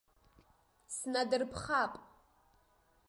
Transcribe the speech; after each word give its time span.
Снадырԥхап. 0.95 1.93